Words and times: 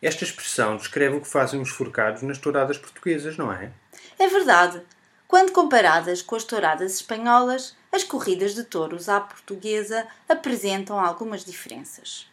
Esta 0.00 0.24
expressão 0.24 0.76
descreve 0.76 1.16
o 1.16 1.20
que 1.20 1.28
fazem 1.28 1.60
os 1.60 1.70
forcados 1.70 2.22
nas 2.22 2.38
touradas 2.38 2.76
portuguesas, 2.76 3.36
não 3.36 3.52
é? 3.52 3.70
É 4.18 4.28
verdade. 4.28 4.82
Quando 5.26 5.52
comparadas 5.52 6.22
com 6.22 6.36
as 6.36 6.44
touradas 6.44 6.94
espanholas, 6.94 7.74
as 7.90 8.04
corridas 8.04 8.54
de 8.54 8.62
touros 8.62 9.08
à 9.08 9.20
portuguesa 9.20 10.06
apresentam 10.28 11.00
algumas 11.00 11.44
diferenças. 11.44 12.30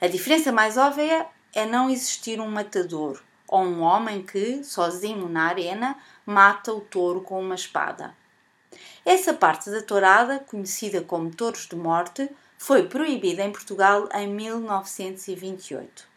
A 0.00 0.08
diferença 0.08 0.52
mais 0.52 0.76
óbvia 0.76 1.26
é 1.54 1.64
não 1.64 1.88
existir 1.88 2.40
um 2.40 2.50
matador 2.50 3.22
ou 3.46 3.62
um 3.62 3.80
homem 3.80 4.22
que, 4.22 4.62
sozinho 4.62 5.28
na 5.28 5.44
arena, 5.44 5.96
mata 6.26 6.72
o 6.72 6.80
touro 6.80 7.22
com 7.22 7.40
uma 7.40 7.54
espada. 7.54 8.14
Essa 9.04 9.32
parte 9.32 9.70
da 9.70 9.80
tourada, 9.80 10.38
conhecida 10.40 11.00
como 11.00 11.34
touros 11.34 11.66
de 11.66 11.74
morte, 11.74 12.28
foi 12.58 12.86
proibida 12.86 13.42
em 13.42 13.52
Portugal 13.52 14.08
em 14.12 14.26
1928. 14.26 16.07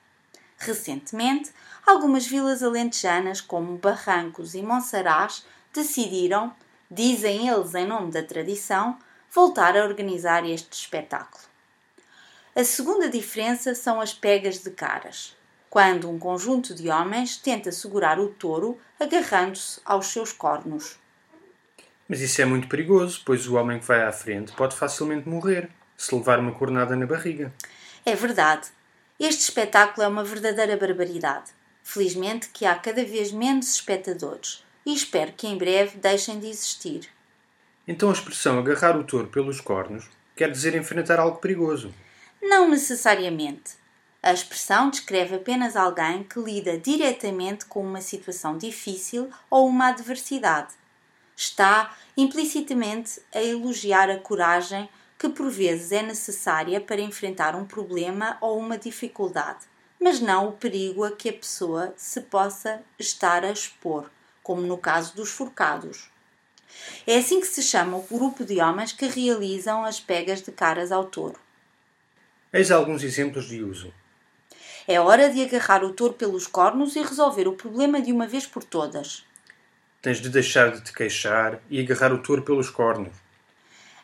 Recentemente, 0.64 1.52
algumas 1.86 2.28
vilas 2.28 2.62
alentejanas, 2.62 3.42
como 3.42 3.80
Barrancos 3.80 4.54
e 4.54 4.62
Monsaraz, 4.62 5.44
decidiram, 5.74 6.54
dizem 6.90 7.50
eles 7.50 7.74
em 7.74 7.88
nome 7.88 8.12
da 8.12 8.22
tradição, 8.22 8.96
voltar 9.34 9.76
a 9.76 9.84
organizar 9.84 10.48
este 10.48 10.74
espetáculo. 10.74 11.44
A 12.56 12.64
segunda 12.64 13.10
diferença 13.10 13.74
são 13.74 14.00
as 14.00 14.14
pegas 14.14 14.60
de 14.60 14.70
caras, 14.70 15.36
quando 15.68 16.08
um 16.08 16.20
conjunto 16.20 16.76
de 16.76 16.90
homens 16.90 17.38
tenta 17.38 17.72
segurar 17.72 18.20
o 18.20 18.28
touro 18.28 18.78
agarrando-se 19.00 19.82
aos 19.84 20.08
seus 20.08 20.32
cornos. 20.32 21.00
Mas 22.08 22.22
isso 22.22 22.40
é 22.40 22.46
muito 22.46 22.68
perigoso, 22.68 23.24
pois 23.26 23.48
o 23.48 23.56
homem 23.56 23.80
que 23.80 23.86
vai 23.86 24.04
à 24.04 24.12
frente 24.12 24.52
pode 24.52 24.76
facilmente 24.76 25.28
morrer 25.28 25.72
se 25.98 26.14
levar 26.14 26.38
uma 26.38 26.52
cornada 26.52 26.96
na 26.96 27.08
barriga. 27.08 27.52
É 28.06 28.14
verdade, 28.14 28.68
este 29.24 29.42
espetáculo 29.42 30.04
é 30.04 30.08
uma 30.08 30.24
verdadeira 30.24 30.76
barbaridade. 30.76 31.52
Felizmente 31.84 32.50
que 32.50 32.66
há 32.66 32.74
cada 32.74 33.06
vez 33.06 33.32
menos 33.32 33.76
espectadores 33.76 34.66
e 34.84 34.96
espero 34.96 35.32
que 35.34 35.48
em 35.48 35.58
breve 35.58 36.00
deixem 36.00 36.40
de 36.40 36.48
existir. 36.48 37.08
Então 37.88 38.10
a 38.10 38.14
expressão 38.14 38.58
agarrar 38.58 38.98
o 38.98 39.04
touro 39.04 39.28
pelos 39.28 39.62
cornos 39.62 40.10
quer 40.36 40.52
dizer 40.52 40.74
enfrentar 40.74 41.20
algo 41.20 41.38
perigoso. 41.38 41.94
Não 42.42 42.68
necessariamente. 42.68 43.74
A 44.24 44.34
expressão 44.34 44.90
descreve 44.90 45.36
apenas 45.36 45.76
alguém 45.76 46.24
que 46.24 46.40
lida 46.40 46.80
diretamente 46.80 47.66
com 47.66 47.84
uma 47.84 48.02
situação 48.02 48.58
difícil 48.58 49.30
ou 49.52 49.68
uma 49.68 49.90
adversidade. 49.90 50.74
Está 51.36 51.96
implicitamente 52.18 53.22
a 53.32 53.42
elogiar 53.42 54.10
a 54.10 54.18
coragem 54.18 54.90
que 55.22 55.30
por 55.30 55.52
vezes 55.52 55.92
é 55.92 56.02
necessária 56.02 56.82
para 56.82 57.00
enfrentar 57.00 57.56
um 57.56 57.64
problema 57.64 58.40
ou 58.42 58.58
uma 58.58 58.76
dificuldade, 58.76 59.60
mas 60.00 60.20
não 60.20 60.48
o 60.48 60.54
perigo 60.54 61.04
a 61.04 61.12
que 61.12 61.30
a 61.30 61.34
pessoa 61.34 61.94
se 61.96 62.22
possa 62.22 62.82
estar 62.98 63.46
a 63.46 63.52
expor, 63.52 64.10
como 64.42 64.64
no 64.64 64.80
caso 64.80 65.16
dos 65.16 65.30
forcados. 65.30 66.10
É 67.06 67.20
assim 67.20 67.40
que 67.40 67.46
se 67.46 67.62
chama 67.62 67.98
o 67.98 68.08
grupo 68.10 68.44
de 68.44 68.60
homens 68.60 68.94
que 68.94 69.06
realizam 69.06 69.86
as 69.86 70.00
pegas 70.00 70.42
de 70.42 70.52
caras 70.52 70.92
ao 70.92 71.06
touro. 71.06 71.40
Eis 72.52 72.72
alguns 72.72 73.04
exemplos 73.04 73.46
de 73.46 73.62
uso. 73.62 73.94
É 74.88 75.00
hora 75.00 75.30
de 75.30 75.44
agarrar 75.44 75.84
o 75.84 75.94
touro 75.94 76.16
pelos 76.16 76.48
cornos 76.48 76.96
e 76.96 77.04
resolver 77.04 77.48
o 77.48 77.54
problema 77.54 78.02
de 78.02 78.12
uma 78.12 78.26
vez 78.26 78.48
por 78.48 78.64
todas. 78.64 79.24
Tens 80.02 80.20
de 80.20 80.30
deixar 80.30 80.72
de 80.72 80.82
te 80.82 80.92
queixar 80.92 81.62
e 81.70 81.80
agarrar 81.80 82.12
o 82.12 82.24
touro 82.24 82.42
pelos 82.42 82.72
cornos. 82.72 83.14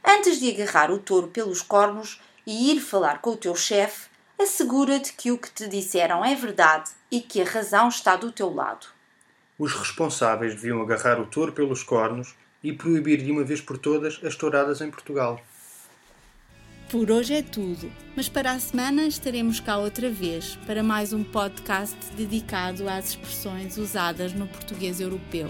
Antes 0.09 0.40
de 0.40 0.50
agarrar 0.50 0.90
o 0.90 1.00
touro 1.00 1.28
pelos 1.28 1.62
cornos 1.62 2.22
e 2.45 2.72
ir 2.72 2.79
falar 2.79 3.19
com 3.19 3.31
o 3.31 3.35
teu 3.35 3.53
chefe, 3.53 4.07
assegura-te 4.40 5.12
que 5.12 5.31
o 5.31 5.38
que 5.38 5.51
te 5.51 5.68
disseram 5.68 6.23
é 6.23 6.34
verdade 6.34 6.91
e 7.12 7.19
que 7.19 7.41
a 7.41 7.45
razão 7.45 7.90
está 7.90 8.16
do 8.16 8.31
teu 8.31 8.53
lado. 8.53 8.88
Os 9.59 9.73
responsáveis 9.73 10.56
deviam 10.56 10.81
agarrar 10.81 11.19
o 11.19 11.25
touro 11.25 11.51
pelos 11.51 11.84
cornos 11.84 12.34
e 12.63 12.72
proibir 12.72 13.22
de 13.22 13.31
uma 13.34 13.44
vez 13.44 13.59
por 13.59 13.78
todas 13.78 14.17
as 14.23 14.34
touradas 14.38 14.79
em 14.79 14.90
Portugal. 14.90 15.41
Por 16.90 17.12
hoje 17.12 17.34
é 17.34 17.41
tudo, 17.41 17.91
mas 18.16 18.29
para 18.29 18.53
a 18.53 18.59
semana 18.62 19.07
estaremos 19.07 19.59
cá 19.59 19.78
outra 19.78 20.09
vez 20.09 20.57
para 20.66 20.81
mais 20.81 21.12
um 21.12 21.22
podcast 21.22 21.97
dedicado 22.16 22.88
às 22.88 23.09
expressões 23.09 23.78
usadas 23.78 24.31
no 24.31 24.47
português 24.47 25.01
europeu. 25.01 25.50